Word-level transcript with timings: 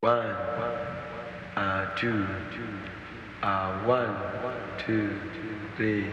One, 0.00 0.14
uh, 1.56 1.92
two, 1.96 2.24
uh, 3.42 3.82
one, 3.84 4.14
two, 4.86 5.10
three. 5.76 6.04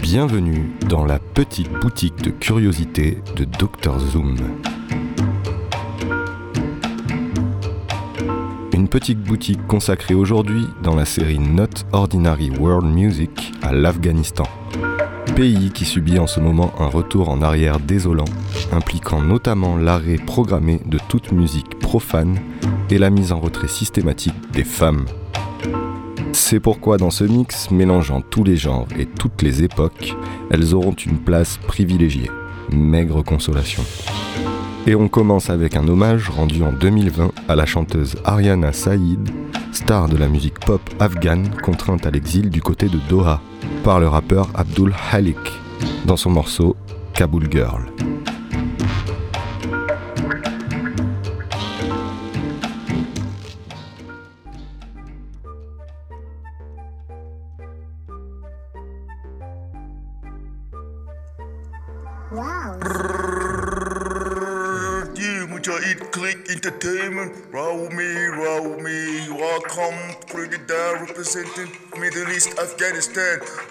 Bienvenue 0.00 0.72
dans 0.88 1.04
la 1.04 1.20
petite 1.36 1.70
boutique 1.70 2.22
de 2.22 2.30
curiosité 2.30 3.18
de 3.36 3.44
Dr 3.44 3.98
Zoom. 3.98 4.38
Une 8.72 8.88
petite 8.88 9.20
boutique 9.20 9.66
consacrée 9.66 10.14
aujourd'hui 10.14 10.64
dans 10.82 10.96
la 10.96 11.04
série 11.04 11.38
Not 11.38 11.84
Ordinary 11.92 12.48
World 12.48 12.86
Music 12.86 13.52
à 13.60 13.74
l'Afghanistan. 13.74 14.46
Pays 15.34 15.72
qui 15.72 15.84
subit 15.84 16.18
en 16.18 16.26
ce 16.26 16.40
moment 16.40 16.72
un 16.78 16.86
retour 16.86 17.28
en 17.28 17.42
arrière 17.42 17.80
désolant, 17.80 18.24
impliquant 18.72 19.20
notamment 19.20 19.76
l'arrêt 19.76 20.16
programmé 20.16 20.80
de 20.86 20.98
toute 21.06 21.32
musique 21.32 21.78
profane 21.78 22.38
et 22.88 22.96
la 22.96 23.10
mise 23.10 23.32
en 23.32 23.40
retrait 23.40 23.68
systématique 23.68 24.50
des 24.52 24.64
femmes. 24.64 25.04
C'est 26.38 26.60
pourquoi 26.60 26.98
dans 26.98 27.10
ce 27.10 27.24
mix, 27.24 27.70
mélangeant 27.70 28.20
tous 28.20 28.44
les 28.44 28.56
genres 28.56 28.86
et 28.96 29.06
toutes 29.06 29.40
les 29.42 29.64
époques, 29.64 30.14
elles 30.50 30.74
auront 30.74 30.92
une 30.92 31.18
place 31.18 31.56
privilégiée. 31.66 32.30
Maigre 32.70 33.24
consolation. 33.24 33.82
Et 34.86 34.94
on 34.94 35.08
commence 35.08 35.48
avec 35.48 35.76
un 35.76 35.88
hommage 35.88 36.28
rendu 36.28 36.62
en 36.62 36.72
2020 36.72 37.32
à 37.48 37.56
la 37.56 37.64
chanteuse 37.64 38.16
Ariana 38.24 38.72
Saïd, 38.72 39.30
star 39.72 40.08
de 40.08 40.18
la 40.18 40.28
musique 40.28 40.60
pop 40.60 40.82
afghane 41.00 41.48
contrainte 41.62 42.06
à 42.06 42.10
l'exil 42.10 42.50
du 42.50 42.60
côté 42.60 42.88
de 42.88 42.98
Doha, 43.08 43.40
par 43.82 43.98
le 43.98 44.06
rappeur 44.06 44.50
Abdul 44.54 44.94
Halik, 45.10 45.38
dans 46.04 46.18
son 46.18 46.30
morceau 46.30 46.76
Kabul 47.14 47.50
Girl. 47.50 47.82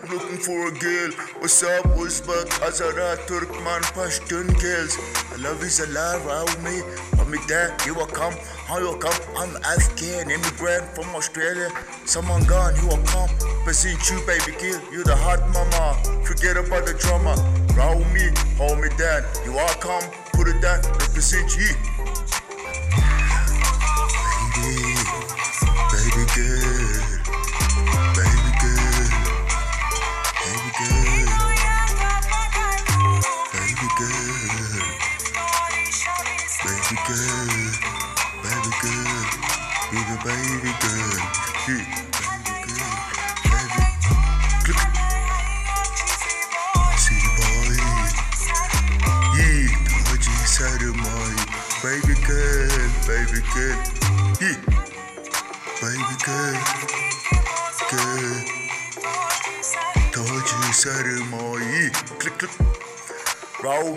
Looking 0.09 0.37
for 0.37 0.67
a 0.67 0.71
girl. 0.71 1.11
What's 1.39 1.63
up, 1.63 1.85
Uzbek, 1.95 2.49
Azara, 2.61 3.17
Turkman, 3.27 3.81
Pashtun 3.93 4.47
girls. 4.61 4.97
I 5.31 5.35
love 5.37 5.63
is 5.63 5.79
alive, 5.79 6.25
roll 6.25 6.63
me. 6.63 6.81
Me 7.25 7.39
down, 7.47 7.75
you 7.87 7.95
will 7.95 8.05
come. 8.05 8.33
How 8.67 8.77
you 8.77 8.95
come? 8.97 9.19
I'm 9.35 9.57
Afghan, 9.63 10.29
immigrant 10.29 10.85
from 10.93 11.15
Australia. 11.15 11.69
Someone 12.05 12.43
gone, 12.43 12.75
you 12.75 12.87
will 12.87 13.01
come. 13.05 13.29
Present 13.63 13.97
you, 14.11 14.21
baby 14.27 14.51
girl. 14.61 14.79
You 14.93 15.03
the 15.03 15.15
hot 15.15 15.41
mama. 15.49 15.97
Forget 16.23 16.55
about 16.55 16.85
the 16.85 16.93
drama. 16.93 17.33
Roll 17.73 18.05
me, 18.13 18.29
hold 18.57 18.79
me 18.79 18.89
down. 18.95 19.23
You 19.43 19.57
all 19.57 19.73
come, 19.81 20.03
put 20.33 20.47
it 20.47 20.61
down, 20.61 20.83
represent 20.83 21.57
you. 21.57 21.94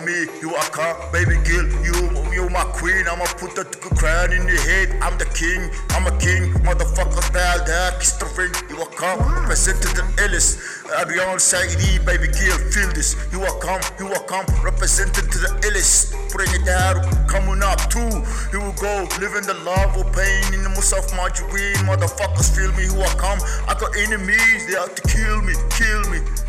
Me, 0.08 0.24
you 0.40 0.48
a 0.56 0.60
car, 0.72 0.96
baby 1.12 1.36
girl, 1.44 1.68
you 1.84 1.96
you 2.32 2.48
my 2.48 2.64
queen. 2.80 3.04
I'ma 3.04 3.28
put 3.36 3.52
that 3.56 3.68
crown 4.00 4.32
in 4.32 4.48
your 4.48 4.64
head. 4.64 4.96
I'm 5.04 5.18
the 5.18 5.28
king, 5.36 5.68
I'm 5.92 6.08
a 6.08 6.14
king, 6.16 6.54
motherfucker. 6.64 7.20
Bad 7.32 7.66
that 7.68 8.00
Christopher, 8.00 8.48
you 8.72 8.80
a 8.80 8.86
come, 8.96 9.20
represented 9.20 9.92
the 9.92 10.04
illest. 10.24 10.56
Ariana 10.96 11.36
Saidi, 11.36 12.00
baby 12.08 12.28
girl, 12.32 12.56
feel 12.72 12.88
this. 12.96 13.12
You 13.32 13.44
a 13.44 13.52
come, 13.60 13.82
you 13.98 14.08
a 14.08 14.20
come, 14.24 14.46
represented 14.64 15.30
to 15.30 15.38
the 15.44 15.52
illest. 15.68 16.16
Bring 16.32 16.48
it 16.56 16.64
down, 16.64 17.04
coming 17.28 17.62
up 17.62 17.80
too. 17.92 18.24
You 18.52 18.64
will 18.64 18.78
go, 18.80 19.04
living 19.20 19.44
the 19.44 19.58
love 19.60 19.92
of 20.00 20.08
pain 20.16 20.54
in 20.56 20.62
the 20.64 20.72
Musaf 20.72 21.12
Margarine. 21.16 21.84
Motherfuckers 21.84 22.48
feel 22.56 22.72
me, 22.72 22.88
who 22.88 23.02
I 23.02 23.12
come. 23.20 23.38
I 23.68 23.76
got 23.76 23.92
enemies, 23.96 24.66
they 24.66 24.76
out 24.76 24.96
to 24.96 25.02
kill 25.04 25.42
me, 25.42 25.52
kill 25.76 26.02
me. 26.08 26.47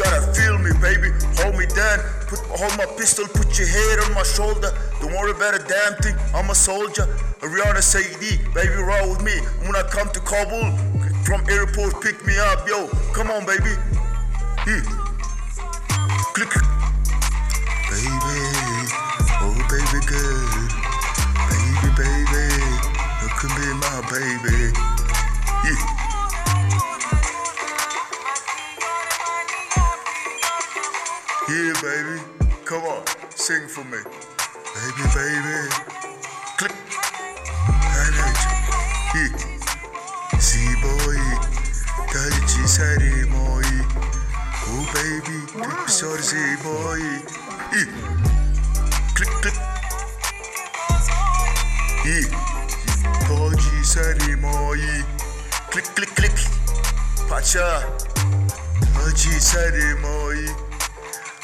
Gotta 0.00 0.32
feel 0.32 0.56
me, 0.56 0.72
baby. 0.80 1.12
Hold 1.44 1.56
me 1.60 1.66
down. 1.66 2.00
Put 2.26 2.40
hold 2.56 2.72
my 2.78 2.86
pistol. 2.96 3.26
Put 3.28 3.58
your 3.58 3.68
head 3.68 4.00
on 4.08 4.14
my 4.14 4.22
shoulder. 4.24 4.72
Don't 5.00 5.12
worry 5.12 5.32
about 5.32 5.54
a 5.54 5.62
damn 5.68 5.94
thing. 6.00 6.16
I'm 6.34 6.48
a 6.48 6.54
soldier. 6.54 7.04
Ariana 7.44 7.84
Saidi, 7.84 8.40
baby, 8.54 8.80
roll 8.80 9.10
with 9.12 9.22
me. 9.22 9.36
When 9.66 9.76
I 9.76 9.82
come 9.82 10.08
to 10.10 10.20
Kabul, 10.20 10.72
from 11.24 11.44
airport, 11.50 12.00
pick 12.02 12.24
me 12.24 12.32
up, 12.38 12.66
yo. 12.66 12.88
Come 13.12 13.30
on, 13.30 13.44
baby. 13.44 13.76
Yeah. 14.66 14.80
Click. 16.32 16.52
Baby, 17.90 18.08
oh 19.42 19.52
baby 19.68 20.00
girl, 20.06 20.70
baby, 21.50 21.90
baby, 21.96 22.46
you 23.20 23.28
can 23.36 23.50
be 23.58 23.66
my 23.82 24.00
baby. 24.08 24.72
Yeah. 25.64 25.99
Baby. 31.82 32.20
Come 32.66 32.84
on, 32.84 33.02
sing 33.30 33.66
for 33.66 33.84
me. 33.84 33.96
Baby, 34.76 35.04
baby. 35.16 35.58
Click. 36.58 36.76
Energy. 38.04 39.24
See, 40.38 40.74
boy. 40.82 41.20
Tachi 42.12 42.66
sari 42.68 43.24
moi. 43.32 43.64
Oh, 44.68 44.84
baby. 44.92 45.38
Tip 45.56 45.88
sorry, 45.88 46.22
Z 46.22 46.36
boy. 46.62 47.00
Click, 49.14 49.32
click. 49.40 49.56
Tachi 53.24 53.84
sari 53.84 54.36
moi. 54.36 54.76
Click, 55.70 55.88
click, 55.96 56.14
click. 56.14 56.36
Pacha. 57.28 57.86
Tachi 58.92 59.40
sari 59.40 59.94
moi. 60.02 60.69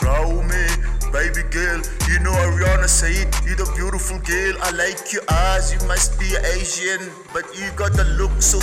Roll 0.06 0.38
me, 0.46 0.64
baby 1.10 1.42
girl. 1.50 1.82
You 2.06 2.22
know 2.22 2.30
Ariana 2.46 2.86
Said, 2.86 3.26
You're 3.42 3.58
the 3.58 3.66
beautiful 3.74 4.22
girl. 4.22 4.54
I 4.62 4.70
like 4.70 5.12
your 5.12 5.26
eyes, 5.28 5.74
you 5.74 5.82
must 5.88 6.14
be 6.20 6.30
Asian, 6.54 7.10
but 7.34 7.42
you 7.58 7.66
got 7.74 7.92
the 7.92 8.04
looks 8.14 8.54
of 8.54 8.62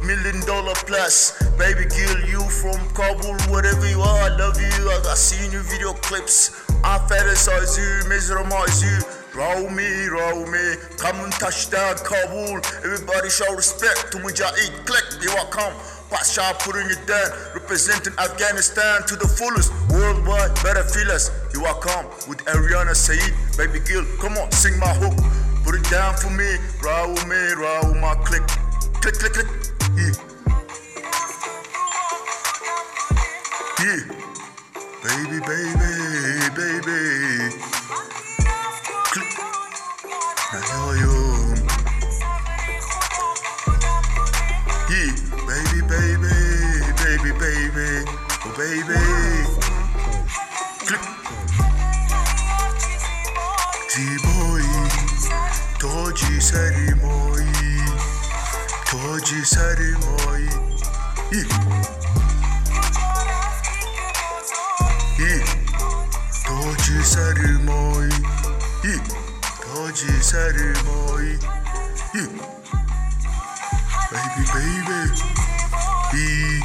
million 0.00 0.40
dollar 0.46 0.72
plus. 0.88 1.36
Baby 1.60 1.84
girl, 1.92 2.16
you 2.24 2.40
from 2.48 2.80
Kabul, 2.96 3.36
whatever 3.52 3.84
you 3.84 4.00
are, 4.00 4.32
I 4.32 4.36
love 4.40 4.56
you. 4.56 4.72
I 4.88 4.96
got 5.04 5.18
seen 5.18 5.52
your 5.52 5.60
video 5.68 5.92
clips. 5.92 6.56
I 6.82 6.96
fantasize 7.04 7.76
you, 7.76 8.08
mesmerize 8.08 8.80
you. 8.80 8.96
Roll 9.36 9.68
me, 9.68 10.08
roll 10.08 10.46
me, 10.48 10.74
come 10.96 11.20
and 11.20 11.32
touch 11.34 11.68
down 11.68 11.96
Kabul. 12.00 12.64
Everybody 12.80 13.28
show 13.28 13.52
respect 13.54 14.10
to 14.12 14.18
Mujahid. 14.24 14.72
Click, 14.88 15.04
you 15.20 15.30
are 15.36 15.46
come. 15.52 15.76
Pasha 16.08 16.56
putting 16.60 16.88
it 16.88 17.06
down, 17.06 17.28
representing 17.52 18.14
Afghanistan 18.18 19.04
to 19.06 19.14
the 19.16 19.28
fullest. 19.28 19.70
Worldwide, 20.18 20.54
better 20.64 20.82
feel 20.82 21.10
us. 21.12 21.30
You 21.54 21.64
are 21.64 21.78
come 21.78 22.06
with 22.28 22.38
Ariana 22.46 22.94
Said, 22.94 23.20
baby 23.56 23.78
girl. 23.80 24.04
Come 24.20 24.36
on, 24.36 24.50
sing 24.50 24.78
my 24.78 24.92
hook. 24.94 25.14
Put 25.64 25.76
it 25.76 25.88
down 25.90 26.14
for 26.14 26.30
me, 26.30 26.56
roll 26.82 27.14
me, 27.26 27.52
roll 27.54 27.94
my 27.94 28.14
click. 28.24 28.42
Click, 29.00 29.14
click, 29.14 29.32
click. 29.32 29.46
Yeah. 29.94 30.12
Yeah. 33.78 34.02
Baby, 35.04 35.38
baby, 35.46 35.90
baby. 36.56 37.54
Nayoyum. 40.50 41.58
Yeah, 44.90 45.12
baby, 45.46 45.80
baby, 45.86 46.34
baby, 47.04 47.30
baby, 47.38 48.10
oh 48.44 48.54
baby. 48.56 49.17
sari 56.58 56.94
moi 57.02 57.46
Koji 58.90 59.44
sari 59.44 59.92
moi 60.02 60.48
I 61.32 61.42
I 65.18 65.34
Koji 66.46 67.04
sari 67.04 67.52
moi 67.66 68.08
I 68.84 68.98
Koji 69.62 70.22
sari 70.22 70.72
moi 70.86 71.38
I 72.14 72.26
Baby 74.10 74.44
baby 74.54 75.02
I 76.14 76.60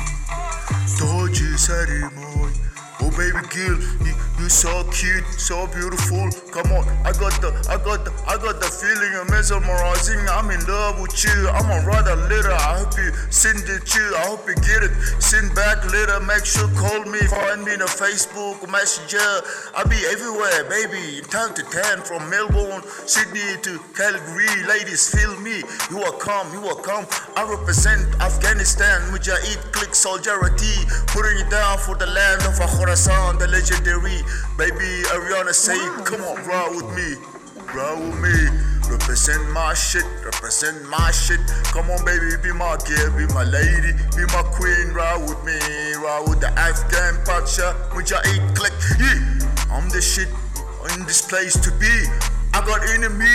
Koji 0.99 1.57
sari 1.57 2.01
moi 2.15 2.62
Oh 3.01 3.09
baby 3.17 3.41
girl, 3.49 3.77
you, 4.05 4.49
so 4.49 4.83
cute, 4.91 5.25
so 5.39 5.67
beautiful. 5.67 6.29
Come 6.51 6.71
on, 6.75 6.85
I 7.07 7.11
got 7.15 7.33
the, 7.41 7.49
I 7.71 7.77
got 7.79 8.05
the, 8.05 8.11
I 8.27 8.37
got 8.37 8.59
the 8.59 8.67
feeling 8.67 9.15
of 9.15 9.29
mesmerizing. 9.31 10.19
I'm 10.29 10.51
in 10.51 10.59
love 10.67 10.99
with 11.01 11.15
you. 11.23 11.49
I'm 11.49 11.63
gonna 11.63 11.87
write 11.87 12.07
a 12.07 12.15
letter. 12.27 12.51
I 12.51 12.83
hope 12.83 12.93
you 12.97 13.09
send 13.31 13.63
it 13.65 13.85
to. 13.87 14.03
I 14.19 14.27
hope 14.27 14.45
you 14.47 14.55
get 14.55 14.83
it. 14.83 14.91
Send 15.23 15.55
back 15.55 15.81
later. 15.91 16.19
Make 16.21 16.45
sure 16.45 16.67
call 16.75 17.03
me. 17.07 17.19
Find 17.31 17.63
me 17.63 17.73
in 17.73 17.81
a 17.81 17.89
Facebook 17.89 18.59
Messenger. 18.69 19.23
I'll 19.75 19.87
be 19.87 19.99
everywhere, 20.11 20.67
baby. 20.69 21.23
Time 21.31 21.53
to 21.55 21.63
time 21.71 22.03
from 22.03 22.29
Melbourne, 22.29 22.83
Sydney 23.07 23.57
to 23.63 23.79
Calgary. 23.95 24.51
Ladies, 24.67 25.07
feel 25.07 25.33
me. 25.39 25.63
You 25.89 26.03
are 26.03 26.17
come, 26.19 26.51
you 26.53 26.67
are 26.67 26.79
come. 26.83 27.07
I 27.35 27.47
represent 27.47 28.03
Afghanistan. 28.21 29.01
Mujahid 29.09 29.59
click 29.71 29.95
solidarity. 29.95 30.83
Putting 31.15 31.39
it 31.39 31.49
down 31.49 31.79
for 31.79 31.95
the 31.95 32.07
land 32.07 32.43
of 32.43 32.59
Khorasan, 32.83 33.39
the 33.39 33.47
legendary. 33.47 34.19
Baby 34.57 35.07
Ariana 35.15 35.53
say, 35.53 35.79
come 36.03 36.19
on, 36.19 36.35
ride 36.43 36.75
with 36.75 36.91
me. 36.91 37.15
Ride 37.71 37.95
with 37.95 38.19
me. 38.19 38.35
Represent 38.91 39.39
my 39.51 39.73
shit, 39.73 40.03
represent 40.25 40.83
my 40.89 41.09
shit. 41.11 41.39
Come 41.71 41.89
on, 41.89 42.03
baby, 42.03 42.35
be 42.43 42.51
my 42.51 42.75
girl, 42.83 43.07
be 43.15 43.25
my 43.33 43.45
lady, 43.47 43.95
be 44.19 44.27
my 44.35 44.43
queen. 44.51 44.91
Ride 44.91 45.23
with 45.23 45.39
me, 45.47 45.55
ride 45.95 46.27
with 46.27 46.41
the 46.41 46.51
Afghan 46.59 47.15
Pacha. 47.23 47.71
Mujahid 47.95 48.53
click. 48.53 48.75
Yeah, 48.99 49.71
I'm 49.71 49.87
the 49.87 50.01
shit 50.01 50.27
in 50.91 51.07
this 51.07 51.23
place 51.23 51.55
to 51.63 51.71
be. 51.79 51.87
I 52.51 52.59
got 52.67 52.83
enemy, 52.91 53.31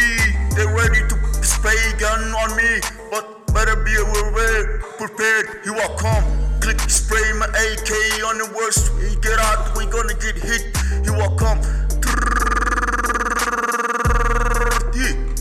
they 0.61 0.69
ready 0.69 1.01
to 1.09 1.17
spray 1.43 1.97
gun 1.99 2.21
on 2.37 2.55
me, 2.55 2.85
but 3.11 3.25
better 3.55 3.77
be 3.81 3.97
aware, 3.97 4.79
prepared. 5.01 5.65
You 5.65 5.73
are 5.75 5.97
come, 5.97 6.48
click, 6.69 6.91
spray 6.91 7.33
my 7.39 7.47
AK 7.47 7.91
on 8.29 8.37
the 8.37 8.53
worst. 8.55 8.93
We 9.01 9.17
get 9.25 9.39
out, 9.39 9.77
we 9.77 9.87
gonna 9.87 10.15
get 10.15 10.37
hit. 10.37 10.69
You 11.05 11.15
are 11.17 11.33
come. 11.37 11.61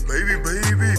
Baby, 0.08 0.40
baby, 0.40 0.96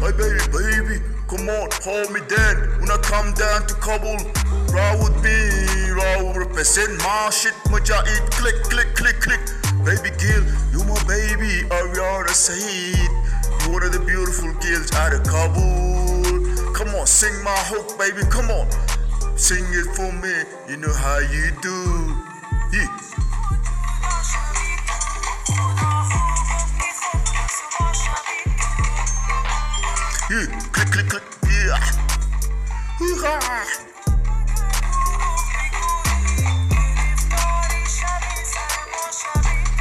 my 0.00 0.12
baby, 0.12 0.44
baby. 0.52 0.96
Come 1.26 1.48
on, 1.48 1.68
hold 1.80 2.12
me 2.12 2.20
down 2.28 2.56
when 2.80 2.90
I 2.90 2.98
come 3.00 3.32
down 3.32 3.66
to 3.66 3.74
Kabul. 3.80 4.20
Ride 4.68 5.00
with 5.00 5.16
me, 5.24 5.90
ride 5.96 6.36
represent 6.36 6.92
my 6.98 7.30
shit. 7.30 7.54
Mujahid, 7.72 8.30
click, 8.36 8.62
click, 8.64 8.94
click, 8.94 9.20
click. 9.20 9.40
Baby 9.84 10.12
girl, 10.20 10.44
you 10.72 10.84
my 10.84 11.00
baby, 11.08 11.64
Ariana 11.72 12.28
Saeed. 12.28 13.08
You 13.64 13.72
one 13.72 13.82
of 13.82 13.92
the 13.92 14.04
beautiful 14.04 14.52
girls 14.60 14.92
out 14.92 15.14
of 15.14 15.22
Kabul. 15.24 16.74
Come 16.74 16.94
on, 16.94 17.06
sing 17.06 17.32
my 17.42 17.56
hook, 17.72 17.98
baby, 17.98 18.20
come 18.28 18.50
on. 18.50 18.68
Sing 19.42 19.64
it 19.72 19.86
for 19.96 20.12
me, 20.22 20.44
you 20.68 20.76
know 20.76 20.92
how 20.94 21.18
you 21.18 21.50
do. 21.60 21.74
Yeah. 22.72 22.86
Yeah, 30.30 30.46
click, 30.70 30.90
click, 30.92 31.08
click, 31.08 31.24
yeah. 31.50 31.76
Hoo-ha. 32.98 33.34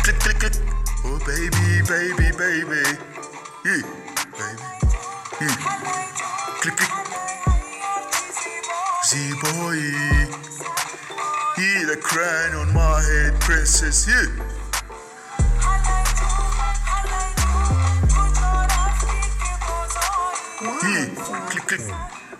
Click, 0.02 0.20
click, 0.22 0.40
click. 0.40 0.54
Oh, 1.06 1.20
baby, 1.20 1.82
baby, 1.88 2.32
baby. 2.36 2.82
Yeah, 3.64 3.82
baby. 4.34 4.64
Yeah. 5.40 5.56
Click, 6.62 6.78
click. 6.78 7.31
Z-boy. 9.12 9.76
Yeah, 11.58 11.86
the 11.86 12.00
crown 12.02 12.56
on 12.56 12.74
my 12.74 13.02
head, 13.02 13.38
princess. 13.42 14.08
Yeah. 14.08 14.24
Yeah, 20.82 21.08
click, 21.50 21.66
click. 21.68 21.82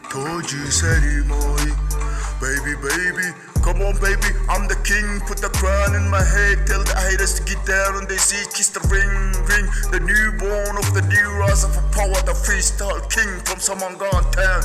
Told 0.10 0.50
you, 0.50 0.72
said 0.72 1.04
it, 1.04 1.28
boy. 1.28 2.01
Baby, 2.42 2.74
baby, 2.82 3.30
come 3.62 3.86
on, 3.86 3.94
baby. 4.02 4.34
I'm 4.50 4.66
the 4.68 4.74
king. 4.82 5.22
Put 5.30 5.38
the 5.38 5.54
crown 5.54 5.94
in 5.94 6.10
my 6.10 6.26
head. 6.26 6.66
Tell 6.66 6.82
the 6.82 6.98
haters 6.98 7.38
to 7.38 7.46
get 7.46 7.62
down 7.70 8.02
on 8.02 8.08
their 8.10 8.18
seat. 8.18 8.50
Kiss 8.50 8.74
the 8.74 8.82
ring, 8.90 9.14
ring. 9.46 9.70
The 9.94 10.02
newborn 10.02 10.74
of 10.74 10.90
the 10.98 11.06
new 11.06 11.30
rise 11.38 11.64
of 11.64 11.78
a 11.78 11.86
power. 11.94 12.18
The 12.26 12.34
freestyle 12.34 12.98
king 13.14 13.30
from 13.46 13.62
gone 13.94 14.26
town. 14.34 14.62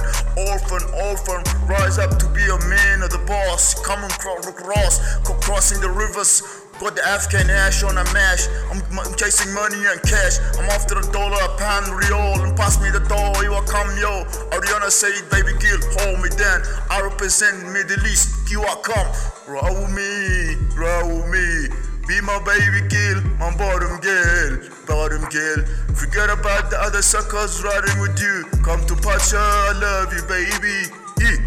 Orphan, 0.48 0.88
orphan. 1.04 1.44
Rise 1.68 1.98
up 1.98 2.16
to 2.16 2.26
be 2.32 2.48
a 2.48 2.56
man 2.64 3.02
of 3.02 3.10
the 3.10 3.20
boss. 3.28 3.76
come 3.84 4.00
Coming 4.00 4.48
across, 4.48 5.20
crossing 5.44 5.80
the 5.82 5.90
rivers. 5.90 6.65
Got 6.80 6.94
the 6.94 7.04
Afghan 7.08 7.48
ash 7.48 7.82
on 7.82 7.96
a 7.96 8.04
mash. 8.12 8.48
I'm, 8.70 8.82
I'm 8.98 9.14
chasing 9.16 9.52
money 9.54 9.80
and 9.88 10.00
cash. 10.02 10.38
I'm 10.60 10.68
after 10.68 10.98
a 10.98 11.06
dollar, 11.10 11.40
a 11.40 11.56
pound, 11.56 11.88
real. 11.88 12.44
And 12.44 12.56
pass 12.56 12.80
me 12.82 12.90
the 12.90 13.00
dough, 13.00 13.32
you 13.40 13.50
will 13.50 13.64
come, 13.64 13.88
yo. 13.96 14.24
Ariana 14.52 14.90
said, 14.90 15.16
baby 15.30 15.56
girl, 15.56 15.80
hold 16.04 16.20
me 16.20 16.28
down. 16.36 16.60
I 16.90 17.00
represent 17.00 17.72
Middle 17.72 18.04
East, 18.06 18.50
you 18.50 18.60
are 18.60 18.76
come. 18.84 19.08
Roll 19.48 19.88
me, 19.88 20.56
roll 20.76 21.24
me. 21.32 21.68
Be 22.06 22.20
my 22.20 22.38
baby 22.44 22.86
girl, 22.86 23.20
my 23.40 23.50
bottom 23.56 23.98
girl, 23.98 24.58
bottom 24.86 25.24
girl. 25.32 25.58
Forget 25.96 26.30
about 26.30 26.70
the 26.70 26.78
other 26.78 27.02
suckers 27.02 27.64
riding 27.64 27.98
with 27.98 28.20
you. 28.20 28.44
Come 28.62 28.84
to 28.86 28.94
Pacha, 28.94 29.40
I 29.40 29.72
love 29.80 30.12
you, 30.12 30.22
baby. 30.28 30.92
Yeah, 31.18 31.40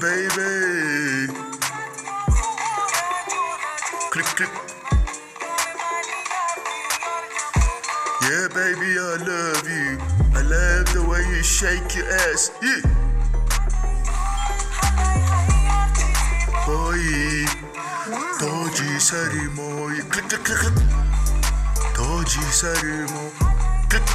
baby. 0.00 1.32
Click, 4.10 4.26
click. 4.36 4.50
Yeah, 8.22 8.48
baby, 8.48 8.96
I 8.96 9.16
love 9.28 9.68
you. 9.68 9.98
I 10.34 10.42
love 10.42 10.86
the 10.94 11.04
way 11.06 11.20
you 11.28 11.42
shake 11.42 11.94
your 11.96 12.08
ass. 12.08 12.50
Yeah. 12.62 12.80
Boy, 16.64 17.44
Doji 18.40 18.96
Sarimo. 18.98 19.68
Click, 20.10 20.28
click, 20.28 20.44
click, 20.44 20.58
click. 20.58 20.76
Doji 21.94 22.44
Sarimo. 22.50 23.22
Click. 23.90 24.06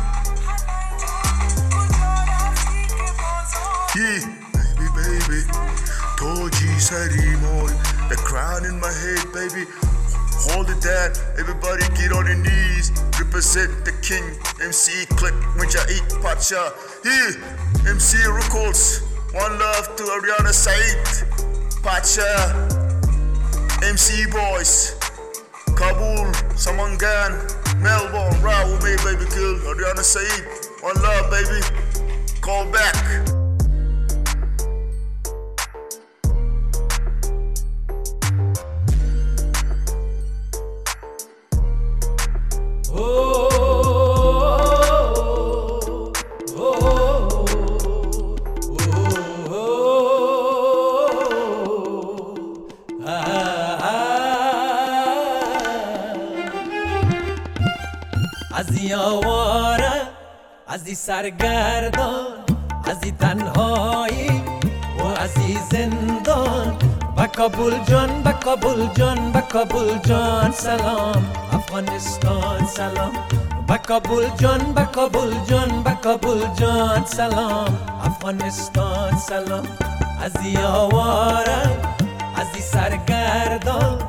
Yeah, 3.96 4.45
baby. 5.20 5.42
Toji 6.20 6.72
Sarimo. 6.76 7.68
The 8.10 8.16
crown 8.18 8.66
in 8.66 8.80
my 8.80 8.92
head, 8.92 9.24
baby. 9.32 9.64
Hold 10.52 10.70
it 10.70 10.82
down. 10.82 11.16
Everybody 11.40 11.88
get 11.96 12.12
on 12.12 12.26
your 12.28 12.36
knees. 12.36 12.92
Represent 13.20 13.72
the 13.86 13.94
king. 14.04 14.24
MC 14.62 15.06
Click 15.16 15.34
Mujahid 15.56 16.04
Pacha. 16.22 16.74
Here, 17.04 17.40
MC 17.88 18.20
Records. 18.28 19.02
One 19.34 19.58
love 19.60 19.96
to 19.96 20.04
Ariana 20.04 20.52
Said. 20.52 21.00
Pacha. 21.82 22.28
MC 23.84 24.28
Boys. 24.32 25.00
Kabul. 25.76 26.28
Samangan. 26.60 27.40
Melbourne. 27.80 28.36
Me, 28.84 28.96
baby 29.04 29.26
girl. 29.32 29.56
Ariana 29.72 30.04
Said. 30.04 30.44
One 30.82 30.96
love, 31.02 31.32
baby. 31.32 31.62
Call 32.42 32.70
back. 32.72 33.35
از 60.76 60.86
این 60.86 60.96
سرگردان 60.96 62.28
از 62.86 62.98
این 63.04 63.18
تنهایی 63.18 64.42
و 65.00 65.04
از 65.04 65.38
این 65.38 65.60
زندان. 65.72 66.78
با 67.18 67.28
کابل 67.28 67.84
جان 67.84 68.24
با 68.24 68.32
کابل 68.32 68.88
جان 68.88 69.32
با 69.32 69.42
کابل 69.42 69.98
جان 69.98 70.52
سلام. 70.52 71.26
افغانستان 71.52 72.66
سلام. 72.66 73.12
با 73.68 73.78
کابل 73.78 74.30
جان 74.40 74.74
با 74.74 74.84
کابل 74.84 75.34
جان 75.50 75.84
با 75.84 75.92
کابل 75.92 76.54
جان 76.60 77.06
سلام. 77.06 77.78
افغانستان 78.04 79.18
سلام. 79.18 79.68
از 80.22 80.46
یاواره 80.46 81.62
از 82.36 82.48
این 82.54 82.64
سرگردان 82.64 84.00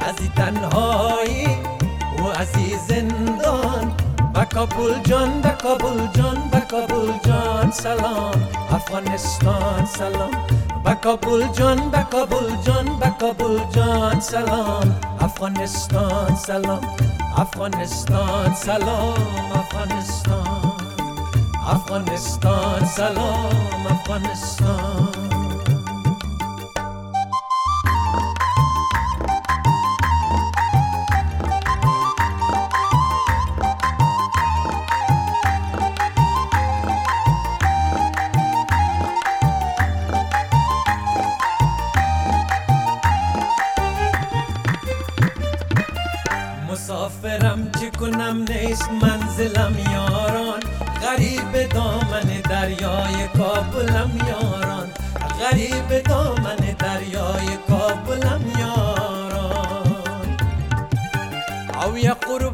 از 0.00 0.14
این 0.20 0.32
تنهایی 0.36 1.46
و 2.18 2.26
از 2.26 2.56
این 2.56 2.78
زندان. 2.88 3.41
کابل 4.54 5.02
جان 5.02 5.40
با 5.40 5.50
کابل 5.50 6.06
جان 6.16 6.36
با 6.52 6.60
کابل 6.60 7.12
جان 7.26 7.70
سلام. 7.70 8.48
افغانستان 8.70 9.86
سلام. 9.86 10.30
با 10.84 10.94
کابل 10.94 11.48
جان 11.52 11.90
با 11.90 12.02
کابل 12.02 12.56
جان 12.66 12.86
با 13.00 13.06
کابل 13.20 13.58
جان 13.74 14.20
سلام. 14.20 15.00
افغانستان 15.20 16.36
سلام. 16.36 16.80
افغانستان 17.36 18.54
سلام. 18.54 19.14
افغانستان. 19.54 20.72
افغانستان 21.66 22.84
سلام. 22.86 23.86
افغانستان. 23.90 25.41
چه 47.82 47.90
کنم 47.90 48.44
نیست 48.48 48.90
منزلم 48.90 49.76
یاران. 49.92 50.60
غریب 51.02 51.68
دامن 51.74 52.40
دریای 52.50 53.28
کابلم 53.38 54.10
یاران. 54.28 54.88
غریب 55.40 56.02
دامن 56.02 56.56
دریای 56.56 57.56
کابلم 57.68 58.42
یاران. 58.58 60.36
او 61.84 61.98
یا 61.98 62.14
قربان 62.14 62.51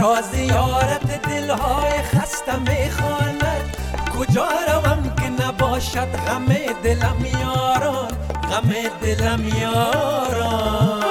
مرا 0.00 0.22
زیارت 0.22 1.22
دلهای 1.28 2.02
خسته 2.02 2.56
می‌خواند. 2.58 3.76
کجا 4.18 4.48
روم 4.68 5.14
که 5.16 5.44
نباشد 5.44 6.08
غم 6.26 6.46
دلم 6.84 7.24
یاران؟ 7.40 8.08
غم 8.50 8.70
دلم 9.02 9.48
یاران. 9.60 11.04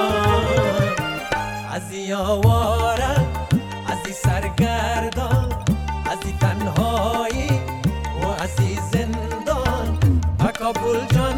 از 1.72 1.92
یاواره 1.92 3.16
از 3.88 3.98
این 4.04 4.14
سرگردان 4.14 5.52
از 6.10 6.18
این 6.24 6.38
تنهایی 6.38 7.50
و 8.22 8.26
از 8.42 8.56
زندان. 8.92 9.98
با 10.38 10.46
کابل 10.58 11.06
جان 11.14 11.29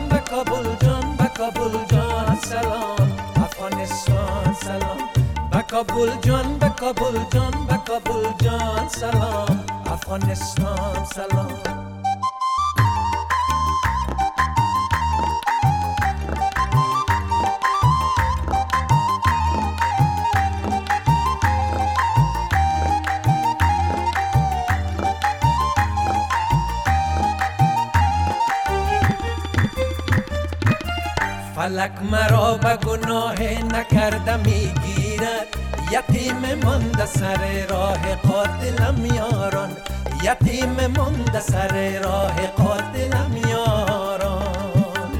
کابل 5.72 6.10
جان 6.20 6.58
با 6.58 6.68
کابل 6.68 7.18
جان 7.32 7.50
با 7.50 7.76
کابل 7.76 8.44
جان. 8.44 8.88
سلام. 8.88 9.64
افغانستان 9.86 11.04
سلام. 11.14 11.58
فلک 31.56 31.92
مرا 32.10 32.54
به 32.54 32.76
گناه 32.76 33.42
نکرده 33.42 34.36
می‌گیرد 34.36 34.91
یتیم 36.22 36.64
مانده 36.64 37.06
سر 37.06 37.66
راه 37.70 38.14
قاتلم 38.14 39.06
یاران. 39.06 39.70
یتیم 40.22 40.86
مانده 40.96 41.40
سر 41.40 41.98
راه 42.04 42.46
قاتلم 42.46 43.36
یاران. 43.48 45.12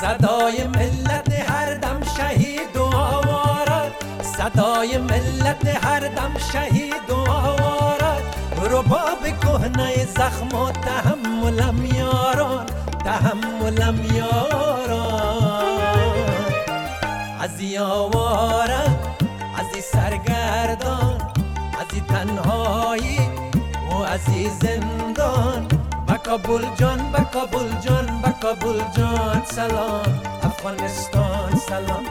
صدای 0.00 0.66
ملت 0.66 1.50
هر 1.50 1.74
دم 1.74 2.00
شهید 2.16 2.76
و 2.76 2.82
آوارد. 2.82 3.92
صدای 4.38 4.98
ملت 4.98 5.84
هر 5.84 6.00
دم 6.00 6.32
شهید 6.52 7.10
و 7.10 7.30
آوارد. 7.30 8.22
رباب 8.70 9.22
کهنه 9.42 10.04
زخم 10.04 10.54
و 10.54 10.70
تحملم 10.72 11.84
یاران. 11.84 12.66
تحملم 13.04 13.98
یاران. 14.14 14.70
از 17.40 17.50
سرگردان 17.60 19.09
این 21.92 22.04
تنهایی 22.04 23.18
و 23.90 23.94
از 23.96 24.28
این 24.28 24.50
زندان. 24.62 25.68
با 26.08 26.14
کابل 26.14 26.64
جان 26.78 27.12
با 27.12 27.18
کابل 27.24 27.80
جان 27.80 28.06
با 28.22 28.30
کابل 28.42 28.80
جان 28.96 29.42
سلام. 29.44 30.20
افغانستان 30.42 31.54
سلام. 31.68 32.04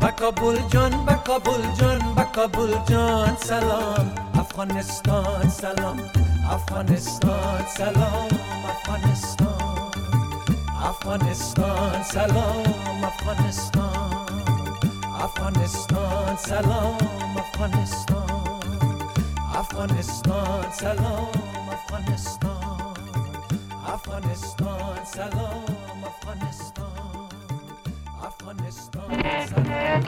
با 0.00 0.10
کابل 0.10 0.58
جان 0.68 1.04
با 1.04 1.14
کابل 1.14 1.62
جان 1.78 1.98
با 2.14 2.22
کابل 2.24 2.74
جان 2.88 3.36
سلام. 3.36 4.12
افغانستان 4.34 5.48
سلام. 5.48 5.96
افغانستان 6.50 7.64
سلام. 7.76 8.28
افغانستان 8.70 9.92
افغانستان 10.84 12.02
سلام. 12.02 12.74
افغانستان. 13.04 14.26
افغانستان 15.24 16.36
سلام. 16.36 16.98
افغانستان. 17.36 18.41
افغانستان 19.61 20.71
سلام 20.71 21.31
افغانستان 21.71 22.95
افغانستان 23.87 25.05
سلام 25.05 26.03
افغانستان 26.05 27.29
افغانستان 28.23 29.09
سلام 29.47 30.03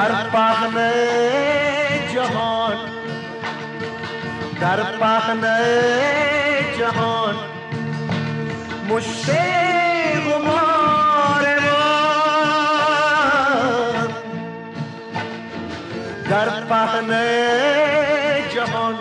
در 0.00 0.30
پهن 0.32 0.90
جهان 2.14 2.76
در 4.60 4.82
پهن 4.82 5.42
جهان 6.78 7.34
مشت 8.88 9.30
غبار 10.26 11.44
ما. 11.60 11.90
در 16.30 16.50
پهن 16.64 17.10
جهان 18.54 18.96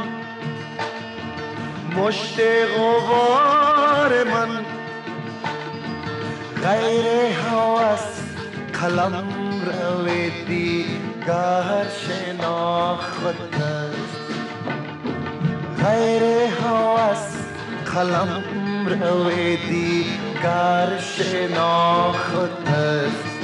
مشت 1.95 2.39
غبار 2.77 4.23
من. 4.23 4.65
غیر 6.63 7.05
هوس 7.33 8.19
قلم 8.81 9.13
روی 9.65 10.29
دیگر 11.29 11.85
شناخت 12.07 13.53
است 13.53 14.17
غیر 15.83 16.23
هوس 16.49 17.25
قلم 17.95 18.43
روی 18.87 19.57
دیگر 19.57 20.89
شناخت 20.99 22.69
است. 22.69 23.39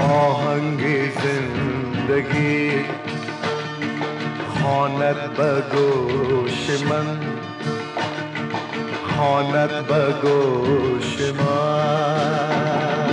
آهنگ 0.00 0.82
زندگی 1.22 2.84
خواند 4.60 5.34
به 5.36 5.62
گوش 5.72 6.82
من 6.90 7.18
خواند 9.16 9.86
به 9.86 10.12
گوش 10.22 11.20
من. 11.20 13.09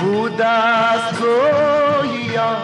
بوده 0.00 0.46
است 0.46 1.20
گویا. 1.20 2.56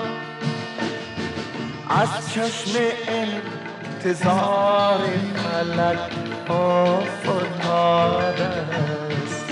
از 1.89 2.09
چشم 2.35 2.79
انتظار 3.09 4.99
فلک 5.37 5.99
افتاده 6.51 8.45
است 8.45 9.45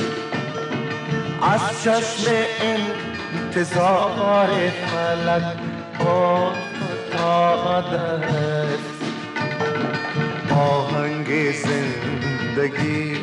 از 1.42 1.82
چشم 1.82 2.30
انتظار 2.60 4.48
فلک 4.70 5.42
افتاده 6.00 8.00
است 8.26 8.94
آهنگ 10.52 11.52
زندگی 11.52 13.16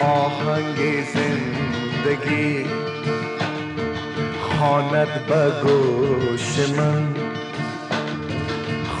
آهنگ 0.00 1.04
زندگی. 1.14 1.67
خواند 4.58 5.26
به 5.26 5.52
گوش 5.62 6.68
من. 6.78 7.14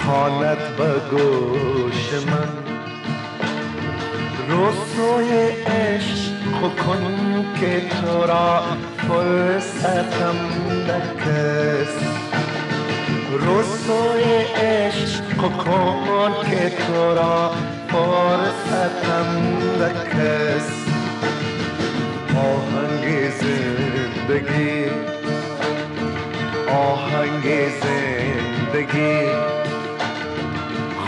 خواند 0.04 0.76
به 0.76 1.00
گوش 1.10 2.12
من. 2.26 2.48
رسوی 4.48 5.30
عشق 5.66 6.76
کن 6.86 7.44
که 7.60 7.82
تو 7.88 8.26
را 8.26 8.62
فرصتم 9.08 10.36
نکست 10.88 12.04
رسوی 13.32 14.24
عشق 14.56 15.36
کن 15.36 16.32
که 16.50 16.72
تو 16.86 17.14
را 17.14 17.50
فرصتم 17.88 19.28
نکست 19.82 20.87
آهنگ 22.38 23.30
زندگی. 23.30 24.84
آهنگ 26.68 27.46
زندگی. 27.82 29.26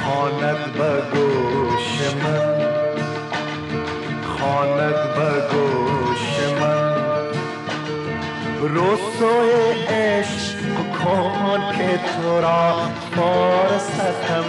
خواند 0.03 0.73
به 0.73 0.93
گوش 1.13 2.15
من. 2.23 2.61
خواند 4.23 4.95
به 5.15 5.31
گوش 5.51 6.61
من. 6.61 6.91
رسوی 8.63 9.85
عشق 9.89 10.59
کن 11.05 11.61
که 11.79 11.99
تو 11.99 12.41
را 12.41 12.75
فرصتم 13.17 14.45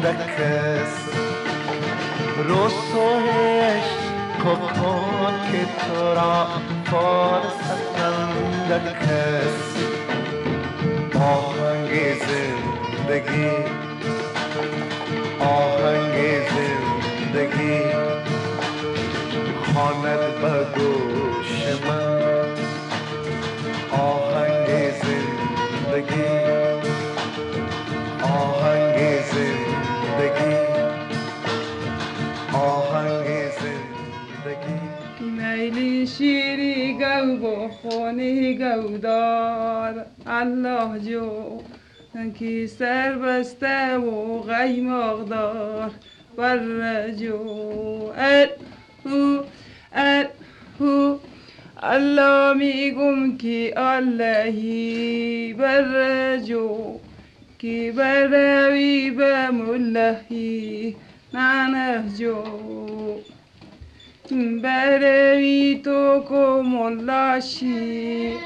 دکست 0.00 1.10
رسوی 2.38 3.28
عشق 3.60 3.95
cocoa 4.46 5.32
que 5.50 5.62
torá 5.86 6.46
for 6.88 7.42
sakanda 7.66 8.78
khas 9.02 9.58
ahange 11.28 12.06
zindagi 12.24 13.50
ahange 15.50 16.30
zindagi 16.52 17.78
khanat 19.66 20.24
bagoo 20.42 21.25
بخونی 38.06 38.54
گو 38.54 38.98
دار 38.98 40.06
الله 40.26 40.98
جو 40.98 41.60
کی 42.38 42.66
سر 42.66 43.18
بسته 43.18 43.98
و 43.98 44.42
غیماغ 44.42 45.28
دار 45.28 45.90
بر 46.36 47.10
جو 47.10 48.12
ال 48.16 48.48
هو 49.04 49.42
ال 49.92 50.26
هو 50.80 51.18
الله 51.82 52.54
میگم 52.54 53.36
کی 53.36 53.72
اللهی 53.76 55.52
بر 55.58 56.36
جو 56.36 57.00
کی 57.58 57.90
بروی 57.90 59.10
به 59.10 59.50
ملهی. 59.50 60.96
ننه 61.34 62.04
جو 62.18 62.44
بروی 64.32 65.80
تو 65.84 66.24
کمولاشی 66.28 67.68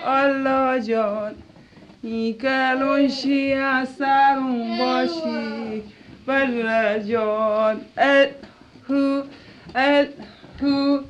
الله 0.07 0.81
جان 0.81 1.35
ای 2.03 2.33
کلونشی 2.33 3.53
اثرون 3.53 4.79
باشی 4.79 5.83
بر 6.27 6.99
جان 6.99 7.81
ال 7.99 8.29
هو 8.89 9.23
ال 9.75 10.07
هو 10.63 11.01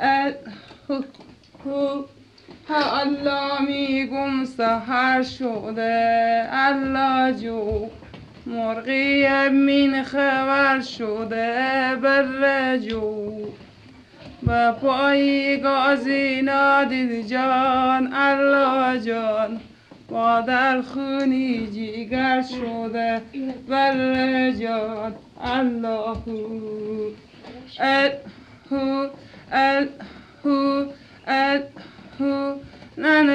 ال 0.00 0.34
هو 0.88 1.02
هو 1.64 2.04
ها 2.68 3.00
الله 3.00 3.62
میگم 3.62 4.44
سهر 4.44 5.22
شده 5.22 6.48
الله 6.52 7.32
جو 7.32 7.88
مرغی 8.46 9.48
من 9.48 10.02
خبر 10.02 10.80
شده 10.80 11.96
بر 12.02 12.76
جو 12.76 13.30
و 14.46 14.72
پای 14.72 15.60
گازی 15.60 16.42
نادید 16.42 17.26
جان 17.28 18.12
الله 18.12 19.00
جان. 19.00 19.60
با 20.08 20.40
در 20.40 20.82
خونی 20.82 21.66
جیگر 21.66 22.42
شده 22.42 23.22
بر 23.68 24.50
جان. 24.50 25.14
الله 25.44 26.16
ال 27.80 28.10
هو 28.70 29.08
ال 29.52 29.88
هو 30.44 30.84
ال 31.26 31.62
هو. 32.20 32.54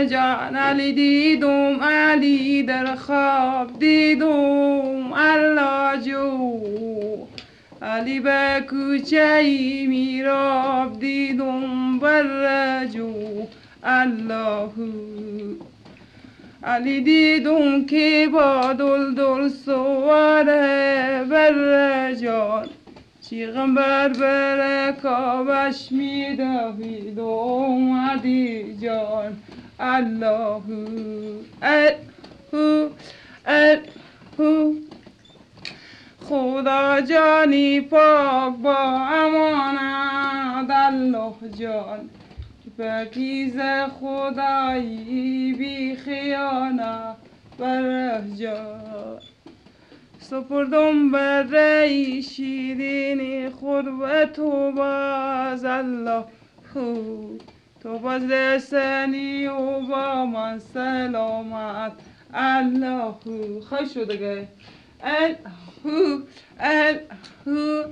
جان 0.09 0.55
علی 0.55 0.93
دیدم 0.93 1.79
علی 1.83 2.63
در 2.63 2.95
خواب 2.95 3.79
دیدم 3.79 5.13
الله 5.13 6.01
جو. 6.01 7.34
علی 7.85 8.19
به 8.19 8.63
کوچه 8.69 9.35
ای 9.39 9.87
میراب 9.87 10.99
دیدم 10.99 11.99
بر 11.99 12.85
جو. 12.85 13.13
الله. 13.83 14.69
علی 16.63 17.01
دیدم 17.01 17.85
که 17.85 18.29
با 18.33 18.73
دل 18.73 19.13
دل 19.15 19.47
سواره 19.47 21.23
بر 21.29 22.13
جان. 22.13 22.69
پیغمبر 23.29 24.09
بر 24.09 24.91
کابش 24.91 25.91
می 25.91 26.35
دوید 26.35 27.19
اومدی 27.19 28.77
جان. 28.81 29.37
الله. 29.79 30.61
الهو 31.61 32.89
الهو 33.45 34.84
خدا 36.29 37.01
جانی 37.01 37.81
پاک 37.81 38.55
با 38.63 38.77
امانت. 39.11 40.71
الله 40.71 41.33
جان 41.59 42.09
پکیز 42.77 43.59
خدایی 43.99 45.53
بی 45.53 45.95
خیانت. 45.95 47.15
بر 47.59 48.21
جان. 48.39 49.19
سپردم 50.19 51.11
بر 51.11 51.81
شیرین 52.21 53.49
خود 53.49 53.88
و 53.88 54.25
تو 54.25 54.71
باز. 54.71 55.65
الله 55.65 56.23
تو 57.83 57.99
باز 57.99 58.31
رسنی 58.31 59.47
و 59.47 59.79
با 59.79 60.25
من 60.25 60.59
سلامت. 60.59 61.91
الله 62.33 63.11
خوش 63.69 63.97
الهو 65.03 66.21
الهو 66.60 67.84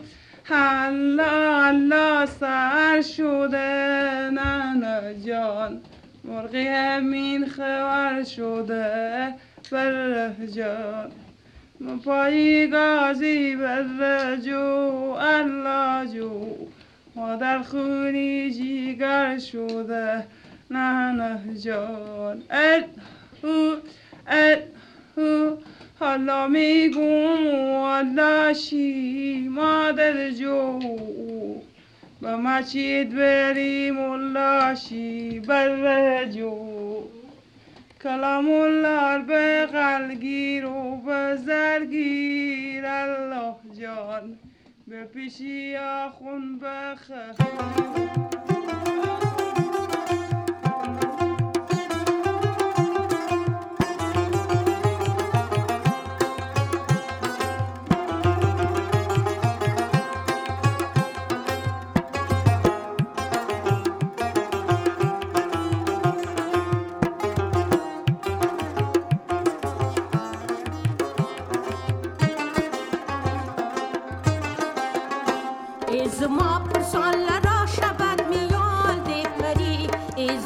الله 0.49 1.67
الله 1.67 2.25
سر 2.25 3.01
شده 3.01 4.29
نه 4.29 5.13
جان 5.25 5.81
مرغی 6.23 6.67
همین 6.67 7.45
خبر 7.45 8.23
شده 8.23 9.33
بر 9.71 10.33
جان 10.55 11.11
پایی 12.05 12.67
گازی 12.67 13.55
بر 13.55 14.35
جو 14.35 15.15
الله 15.19 16.13
جو 16.13 16.55
مادر 17.15 17.61
خونی 17.61 18.51
جیگر 18.51 19.37
شده 19.37 20.23
نه 20.71 21.39
جان 21.63 22.43
الهو 22.49 23.75
الهو 24.27 25.57
حالا 25.57 25.57
میگم 25.57 25.72
Allame 26.03 26.89
gumu 26.93 27.87
allashi 27.99 29.47
madar 29.49 30.31
jo 30.35 30.81
Bamachi 32.21 33.09
dveri 33.09 33.91
mullashi 33.91 35.39
barrejo 35.47 36.73
كلام 38.03 38.49
الله 38.49 39.17
بغلگیر 39.27 40.65
و 40.65 41.01
بزرگیر 41.07 42.85
الله 42.85 43.55
جان 43.79 44.37
به 44.87 45.03
پیشی 45.03 45.75
آخون 45.75 46.59
بخه 46.59 47.35
زما 76.07 76.59
پرسان 76.59 77.13
را 77.43 77.65
شبد 77.65 78.27
میال 78.29 78.99
دی 79.05 79.23
پری 79.39 79.89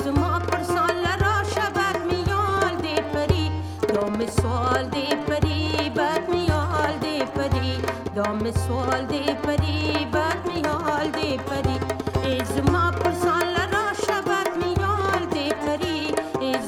زما 0.04 0.39
پرسان 0.39 1.04
را 1.22 1.43
شبد 1.56 1.98
میال 2.12 2.76
دی 2.82 2.96
پری 3.13 3.52
دام 3.93 4.26
سوال 4.28 4.89
دی 4.89 5.15
پری 5.28 5.89
بد 5.89 6.30
میال 6.30 6.98
دی 7.02 7.20
پری 7.36 7.78
دام 8.15 8.52
سوال 8.52 9.06
دی 9.06 9.34
پری 9.43 10.08
بد 10.13 10.38
میال 10.54 11.08
دی 11.12 11.38
پری 11.38 11.80
زما 12.56 12.91
پرسان 12.91 13.56
را 13.74 13.93
شبد 14.08 14.50
میال 14.65 15.26
دی 15.34 15.50
پری 15.50 16.13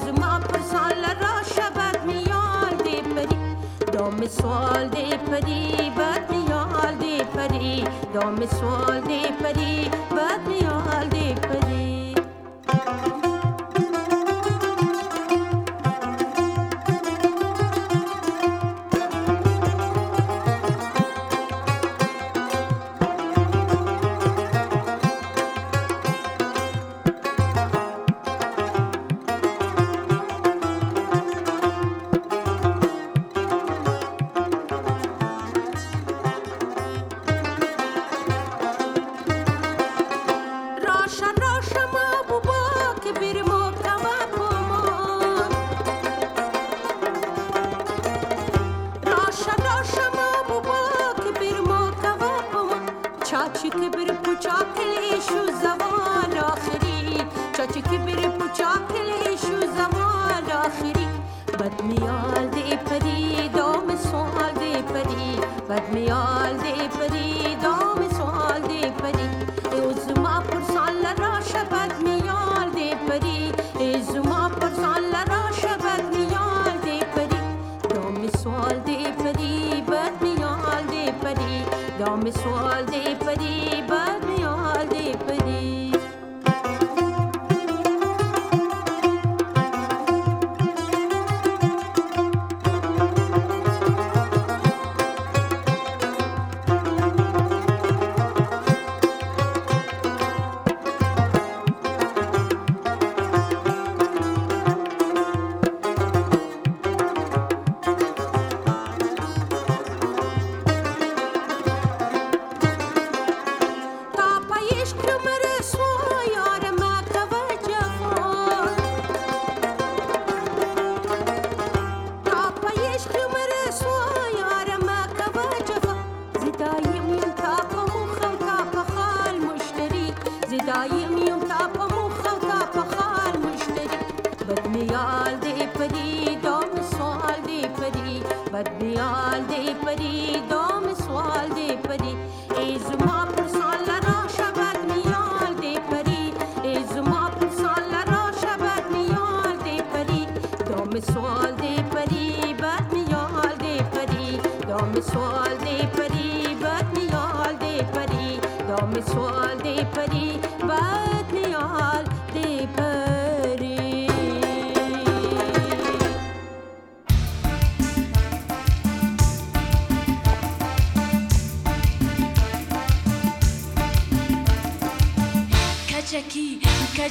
زما 0.05 0.39
پرسان 0.39 1.03
را 1.21 1.43
شبد 1.55 2.05
میال 2.05 2.75
دی 2.83 3.01
پری 3.01 3.39
دام 3.93 4.27
سوال 4.27 4.87
دی 4.89 5.17
پری 5.17 5.91
بد 5.97 6.18
परी 7.39 7.75
दो 8.13 8.29
मिसोल 8.39 8.99
दे 9.07 9.19
परी 9.41 9.73
बात 10.13 10.47
में 10.47 10.61
ओल 10.75 11.07
दे 11.15 11.27
परी 11.47 11.68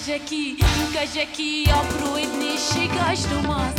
kaçacak 0.08 0.26
ki 0.26 0.56
Kaçacak 0.94 1.34
ki 1.34 1.64
yavru 1.68 2.18
ibni 2.18 2.58
şi 2.58 2.88
mar. 3.48 3.77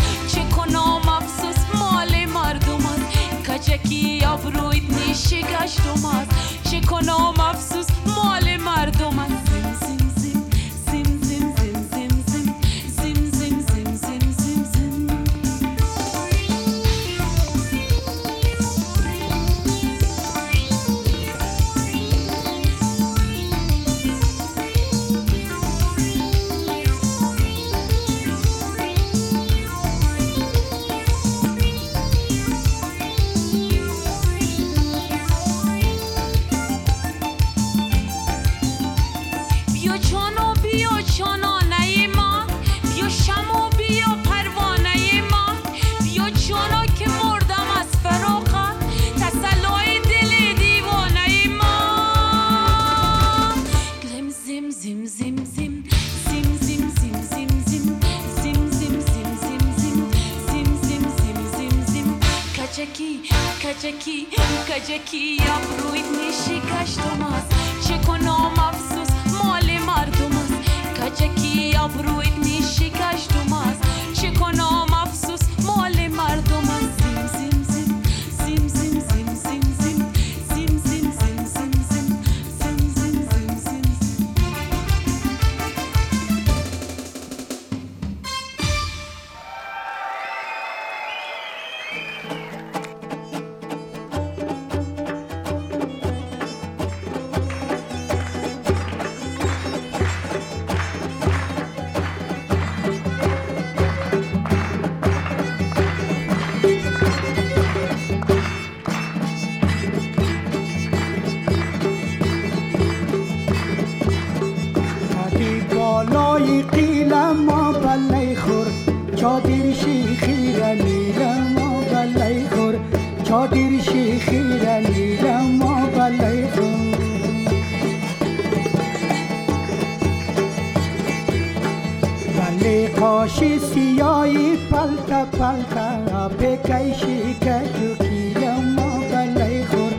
خوشی 133.00 133.60
آی 134.02 134.58
پال 134.72 134.96
تا 135.08 135.26
پال 135.26 135.64
که 135.74 136.36
به 136.36 136.58
کیشی 136.58 137.34
که 137.40 137.62
چوکیم 137.74 138.74
ما 138.76 139.00
بلیخور 139.12 139.94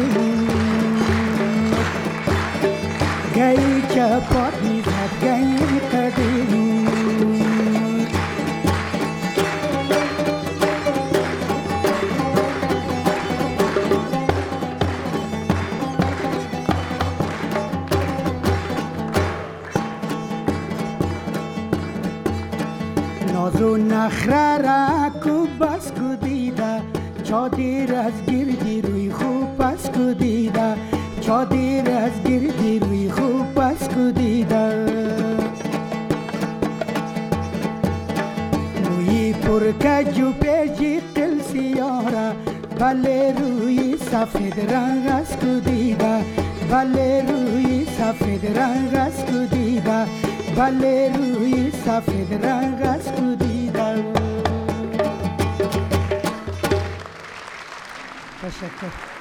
Gaicha 3.34 4.08
pot 4.30 4.54
nizat 4.64 5.12
gaita 5.22 6.02
dimuş 6.16 6.63
مخره 24.04 25.10
کو 25.22 25.46
بس 25.60 25.86
کو 25.96 26.08
چودی 26.16 26.52
چادر 27.24 27.94
از 27.94 28.16
گردی 28.26 28.82
روی 28.82 29.10
خوب 29.10 29.56
پس 29.58 29.90
کو 29.90 30.12
دیدا 30.14 30.74
چادر 31.20 31.90
از 32.04 32.22
گردی 32.24 32.78
روی 32.78 33.10
خوب 33.10 33.54
پس 33.54 33.88
کو 33.88 34.10
دیدا 34.10 34.68
روی 38.84 39.32
پرکج 39.32 40.20
و 40.20 40.32
پیجی 40.32 41.00
قل 41.14 41.40
سیاره 41.52 42.32
روی 43.38 43.96
سفید 44.10 44.72
رنگ 44.72 45.08
از 45.08 45.36
کو 45.36 45.60
دیدا 45.70 46.20
بله 46.70 47.24
روی 47.28 47.86
سفید 47.98 48.58
رنگ 48.58 48.94
از 48.94 49.24
کو 49.24 49.56
دیدا 49.56 50.06
بله 50.56 51.12
روی 51.16 51.70
سفید 51.70 52.46
رنگ 52.46 52.82
از 52.82 53.12
کو 53.12 53.43
Teşekkür. 58.44 59.13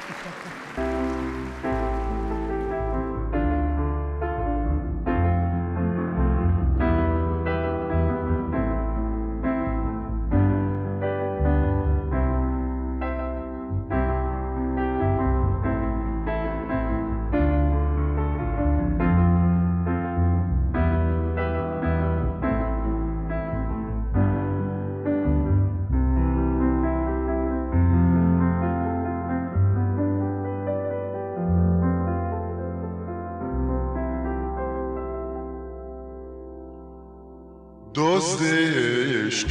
دوست 38.23 39.45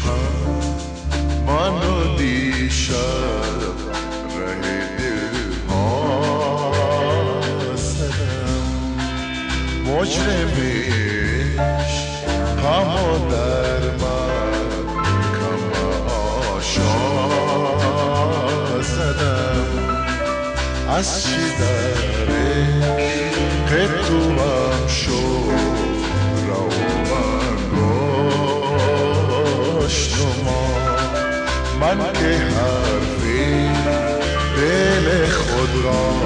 منو 1.47 2.17
دیشب 2.17 2.95
ره 4.39 4.63
دل 4.99 5.37
ها 5.69 6.73
سدم 7.77 8.65
مجرمش 9.87 11.95
همو 12.65 13.09
در 13.31 13.83
من 14.01 14.53
کم 15.39 15.63
آشا 16.57 16.97
سدم 18.83 19.69
از 20.89 21.09
چی 21.25 21.43
داره 21.59 22.51
که 23.69 23.83
تو 24.09 24.19
मन 31.83 32.01
के 32.17 32.33
हर 32.55 33.07
दिन 33.23 33.87
तेरे 34.57 35.21
खुद 35.39 35.73
रहा 35.87 36.22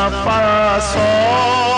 na 0.00 0.10
paz 0.24 0.84
só. 0.84 1.69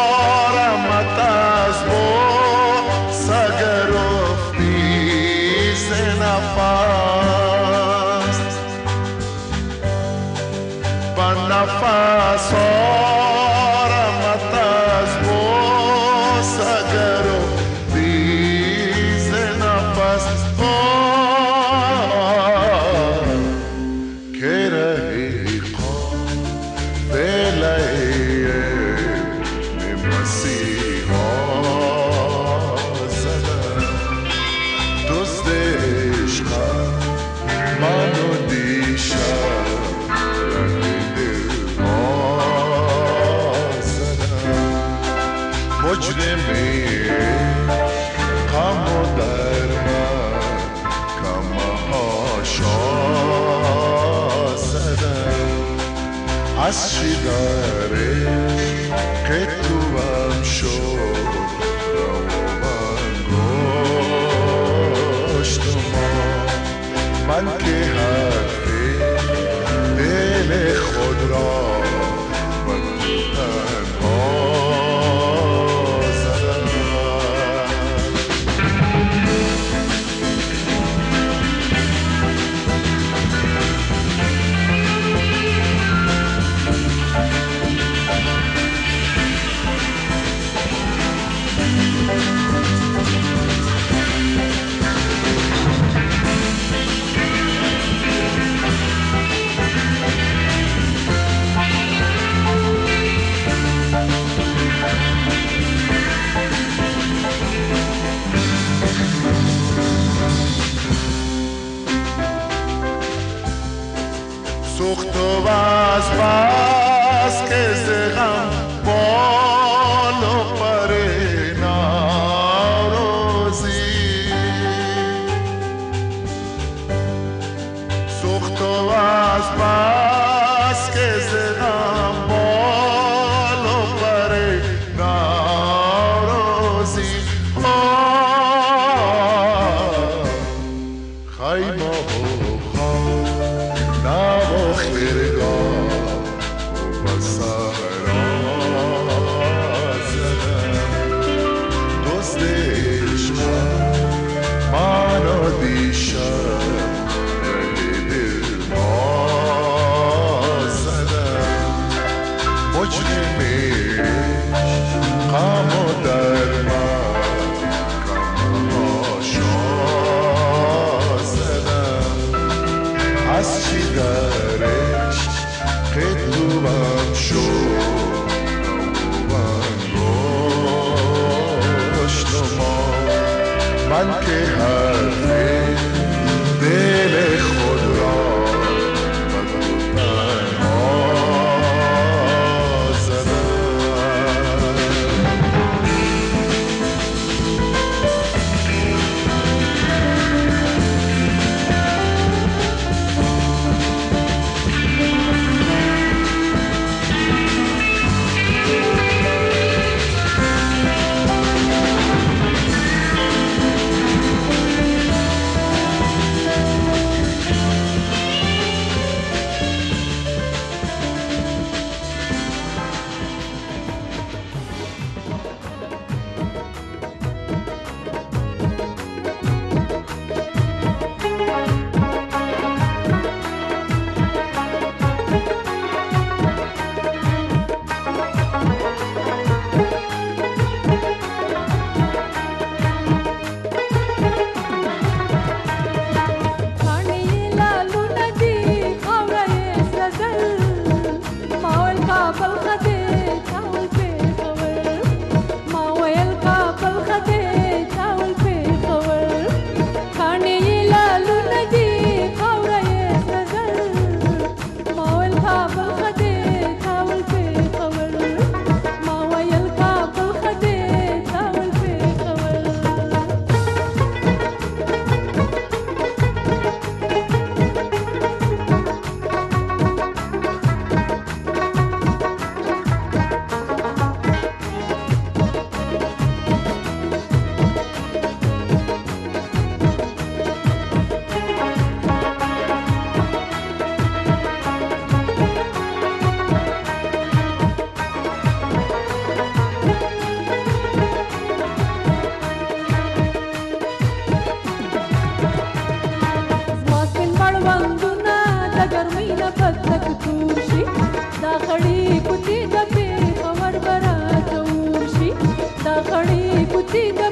Siga 316.93 317.32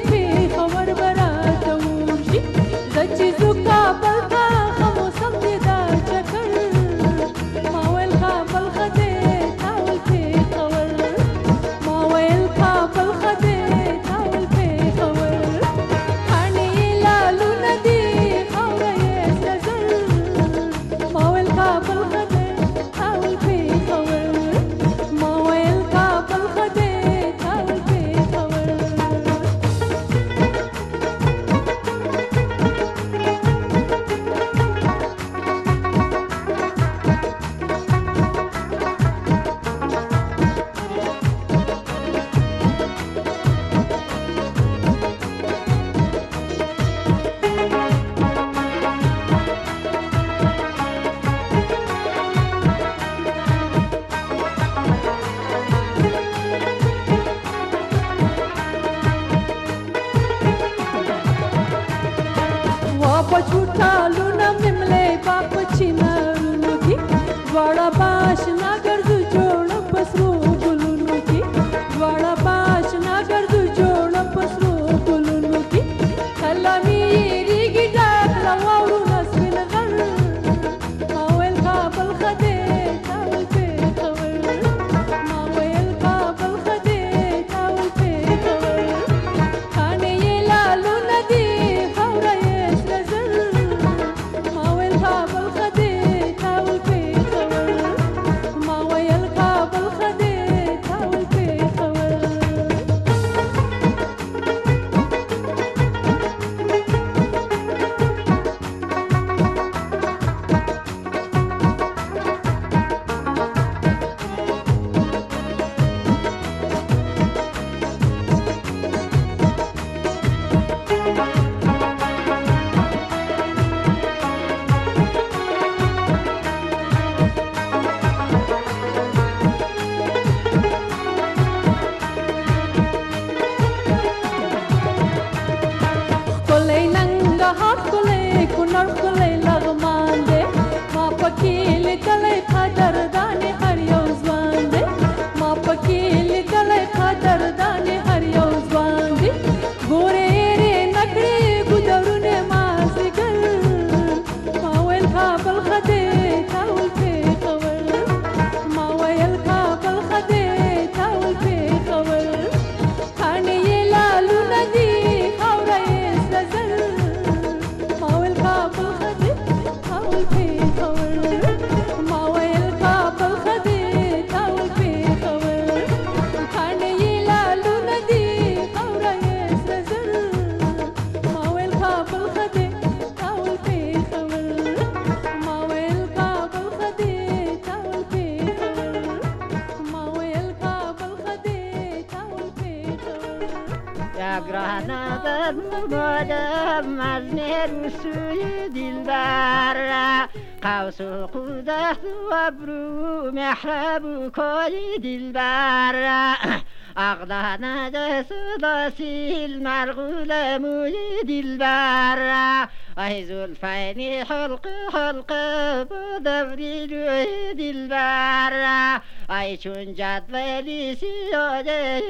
گنجد 219.91 220.23
ولی 220.29 220.95
سیاده 220.95 222.01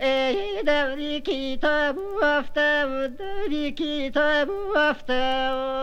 ای 0.00 0.62
دوری 0.62 1.20
کتاب 1.20 1.98
وفته 2.22 2.84
و 2.84 3.08
دوری 3.08 3.72
کتاب 3.72 4.48
وفته 4.76 5.50
و 5.52 5.76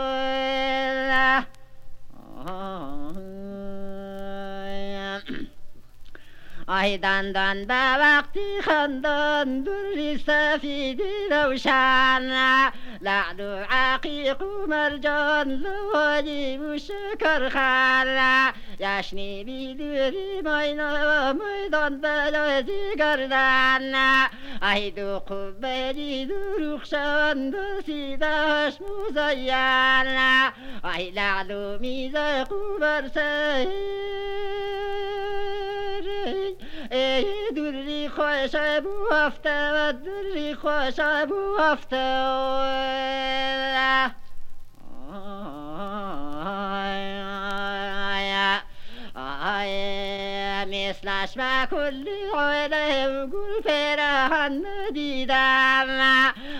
آهی 6.67 6.97
دندان 6.97 7.65
به 7.65 7.97
وقتی 7.99 8.61
خندان 8.61 9.63
دوری 9.63 10.17
سفید 10.17 11.01
روشن. 11.31 12.29
لعل 13.01 13.39
و 13.39 13.65
عقیق 13.69 14.41
و 14.41 14.67
مرجان 14.67 15.49
لواجی 15.49 16.57
و 16.57 16.77
شکر 16.77 17.49
خر 17.49 18.51
جشنی 18.83 19.43
بیدوری 19.43 20.41
ماینا 20.41 21.33
میدان 21.33 22.01
بلازی 22.01 22.95
گردن 22.97 23.93
ای 24.73 24.91
دو 24.91 25.19
قبلی 25.19 26.25
دروخشان 26.25 27.49
دو 27.49 27.81
سیداش 27.85 28.73
مزین 28.81 30.17
ای 30.95 31.11
لعل 31.11 31.51
و 31.51 31.79
میزق 31.79 32.51
و 32.51 32.79
برسه 32.79 33.67
ای 36.91 37.33
دوری 37.55 38.09
خوش 38.09 38.55
بو 38.83 39.15
هفته 39.15 39.71
و 39.73 39.91
دوری 39.91 40.55
خوش 40.55 40.99
بو 41.29 41.57
هفته 41.59 42.23
مثلش 50.92 51.36
ما 51.36 51.64
كل 51.64 52.08
عالم 52.34 53.30
قول 53.32 53.62
فرحان 53.64 54.62
دیدم 54.92 56.00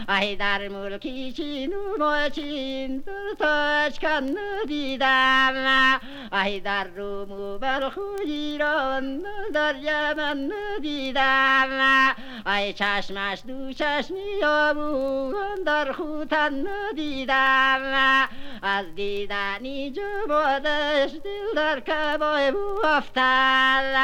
ای 0.10 0.36
در 0.36 0.68
ملکی 0.68 1.32
چین 1.32 1.74
و 1.74 1.98
ماچین 2.00 2.98
در 2.98 3.34
تاج 3.40 4.00
کن 4.00 4.36
دیدم 4.68 6.00
ای 6.32 6.60
در 6.60 6.84
روم 6.84 7.32
و 7.32 7.58
بلخ 7.58 7.98
و 7.98 8.22
ایران 8.26 9.24
در 9.54 9.76
یمن 9.76 10.52
دیدم 10.82 11.70
ای 12.46 12.74
چشمش 12.74 13.44
دو 13.48 13.74
چشمی 13.74 14.44
آبون 14.44 15.64
در 15.66 15.92
خوتن 15.92 16.64
دیدم 16.96 18.28
از 18.62 18.96
دیدنی 18.96 19.92
جمادش 19.92 21.12
دل 21.12 21.56
در 21.56 21.80
کبای 21.80 22.52
بو 22.52 22.86
افتاد 22.86 23.96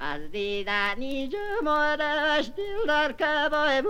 از 0.00 0.30
دیدنی 0.32 1.28
جمادش 1.28 2.50
دل 2.56 2.86
در 2.88 3.12
کبای 3.12 3.82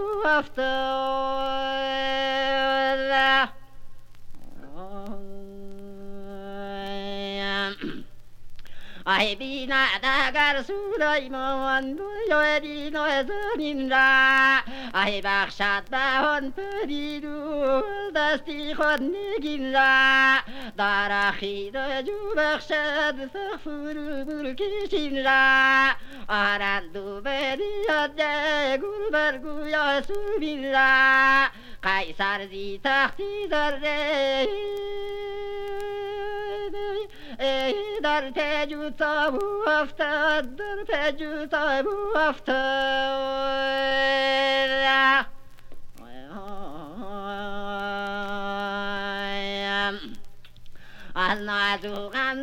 I 9.05 9.35
be 9.35 9.67
na 9.67 9.99
da 10.01 10.31
gar 10.31 10.63
su 10.63 10.95
dai 10.99 11.29
mo 11.29 11.67
an 11.67 11.97
bu 11.97 12.07
yo 12.31 12.61
di 12.61 12.89
no 12.91 13.05
zu 13.27 13.41
nin 13.59 13.89
ra 13.91 14.63
I 14.95 15.21
bak 15.21 15.51
shat 15.51 15.91
ba 15.91 16.23
hon 16.23 16.53
pu 16.53 16.87
di 16.87 17.19
du 17.21 18.13
da 18.13 18.37
sti 18.37 18.75
khon 18.75 19.11
ni 19.13 19.41
gin 19.43 19.73
ra 19.73 20.43
da 20.77 21.09
ra 21.13 21.33
khi 21.39 21.71
da 21.73 22.01
ju 22.03 22.19
bak 22.37 22.61
shat 22.69 23.17
sa 23.33 23.57
fu 23.63 23.71
ru 23.97 24.25
bu 24.25 24.55
ki 24.55 24.71
shin 24.91 25.25
ra 25.25 25.97
بریاد 27.21 28.21
گل 28.81 29.11
برگویا 29.13 30.03
سوبین 30.03 30.73
را 30.73 31.47
قیصر 31.83 32.47
زی 32.47 32.81
تختی 32.85 33.49
در 33.49 33.79
در 38.03 38.31
تجو 38.37 38.91
تابو 38.91 39.69
افتاد 39.69 40.57
در 40.57 40.85
تجو 40.89 41.47
تابو 41.47 42.19
افتاد 42.19 42.53
از 51.15 51.39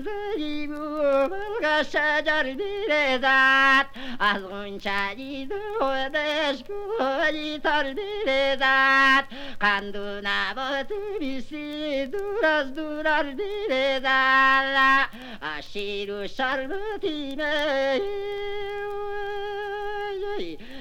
زدی 0.02 0.68
بلغ 0.68 1.82
شجر 1.84 2.44
بیرزد 2.44 3.86
از 4.20 4.44
غنچه 4.44 5.48
خودش 5.80 6.64
گوهی 6.64 7.60
تر 7.60 7.94
بیرزد 7.94 9.24
قند 9.60 9.96
و 9.96 10.22
نبات 10.24 10.88
بیسی 11.20 12.06
دور 12.06 12.46
از 12.46 12.74
دور 12.74 13.08
ار 13.08 13.24
بیرزد 13.24 15.10
شیر 15.74 16.14
و 16.14 16.28
شربتی 16.28 17.36
می 17.36 17.44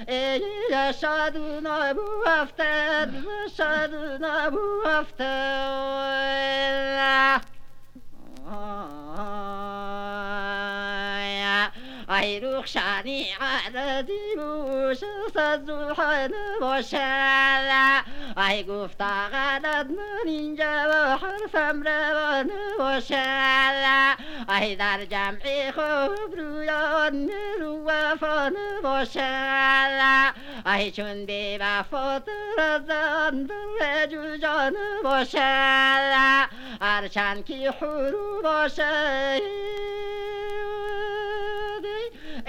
ای 0.07 0.93
شادو 1.01 1.59
نبو 1.63 2.01
افتد 2.27 3.09
شادو 3.57 4.17
نبو 4.21 4.81
افتد. 4.85 6.19
Ah. 8.51 8.89
ای 12.21 12.39
رخشانی 12.39 13.25
عددی 13.41 14.35
بوش 14.35 14.97
سزوحن 15.33 16.31
باشد 16.61 18.03
ای 18.37 18.63
گفتا 18.63 19.27
غدد 19.33 19.87
من 19.91 20.25
اینجا 20.25 20.89
و 20.89 21.17
حرفم 21.17 21.83
روان 21.83 22.51
باشد 22.79 24.25
ای 24.61 24.75
در 24.75 25.05
جمع 25.05 25.71
خوب 25.71 26.35
رویان 26.39 27.29
رو 27.59 27.83
وفان 27.85 28.53
باشد 28.83 30.33
ای 30.65 30.91
چون 30.91 31.25
بی 31.25 31.57
وفا 31.57 32.19
ترزان 32.19 33.43
دل 33.43 34.05
جوجان 34.05 34.73
باشد 35.03 36.49
هرچند 36.81 37.45
که 37.45 37.71
حرو 37.71 38.41
باشد 38.43 39.41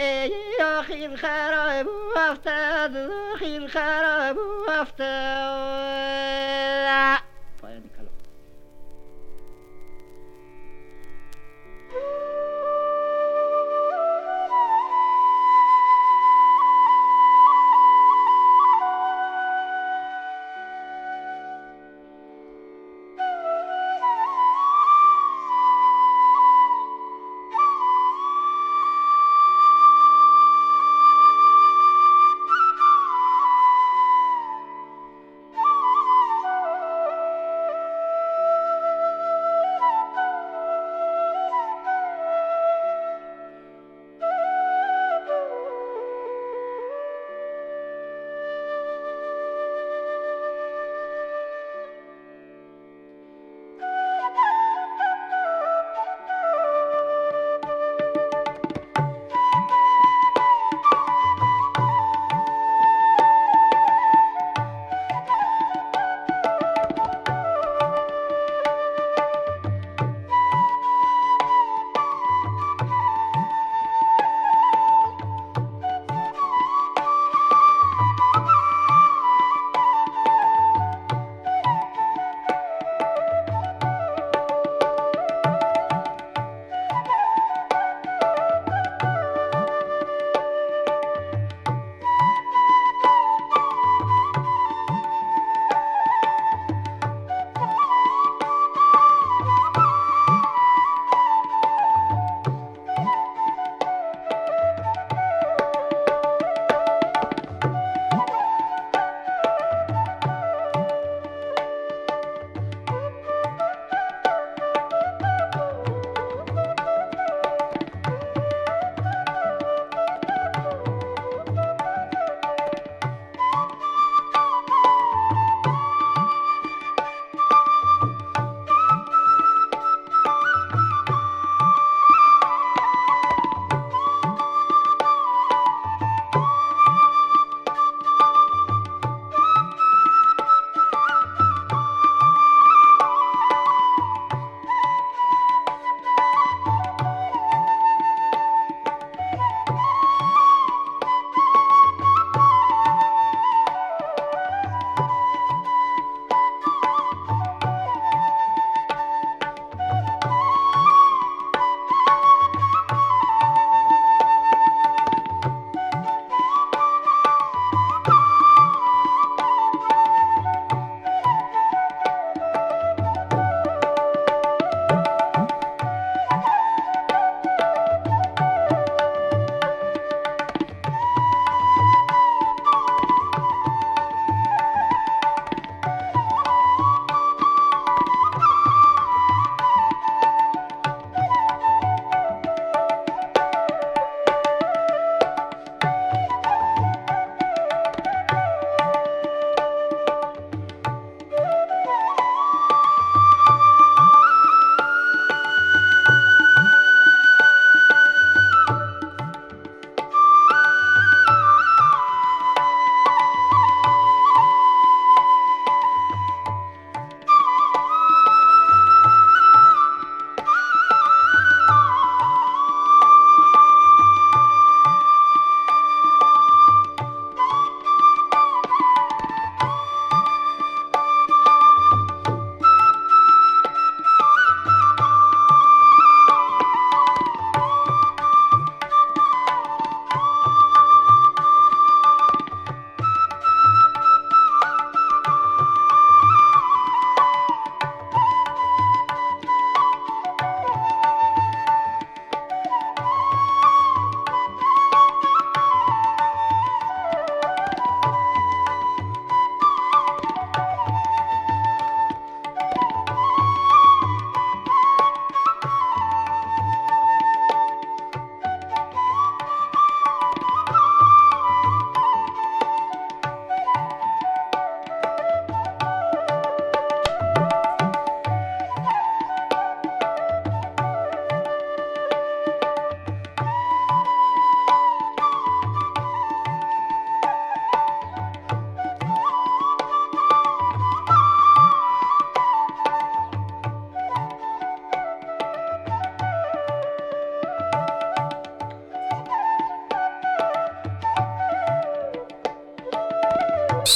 يا 0.00 0.82
خير 0.82 1.12
الخراب 1.12 1.86
وافتاد 2.16 3.10
خير 3.38 3.62
الخراب 3.62 4.36
وافتاد 4.68 5.20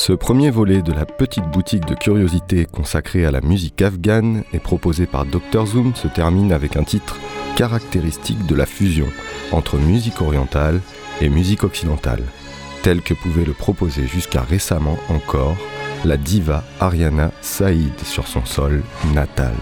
Ce 0.06 0.12
premier 0.12 0.50
volet 0.50 0.82
de 0.82 0.92
la 0.92 1.06
petite 1.06 1.46
boutique 1.46 1.86
de 1.86 1.94
curiosité 1.94 2.66
consacrée 2.66 3.24
à 3.24 3.30
la 3.30 3.40
musique 3.40 3.80
afghane 3.80 4.44
et 4.52 4.58
proposée 4.58 5.06
par 5.06 5.24
Dr 5.24 5.64
Zoom 5.64 5.94
se 5.94 6.08
termine 6.08 6.52
avec 6.52 6.76
un 6.76 6.84
titre 6.84 7.18
caractéristique 7.56 8.44
de 8.44 8.54
la 8.54 8.66
fusion 8.66 9.06
entre 9.50 9.78
musique 9.78 10.20
orientale 10.20 10.82
et 11.22 11.30
musique 11.30 11.64
occidentale, 11.64 12.22
tel 12.82 13.00
que 13.00 13.14
pouvait 13.14 13.46
le 13.46 13.54
proposer 13.54 14.06
jusqu'à 14.06 14.42
récemment 14.42 14.98
encore 15.08 15.56
la 16.04 16.18
diva 16.18 16.64
Ariana 16.80 17.30
Saïd 17.40 17.98
sur 18.00 18.26
son 18.26 18.44
sol 18.44 18.82
natal. 19.14 19.54